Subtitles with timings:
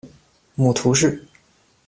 [0.55, 1.23] 母涂氏。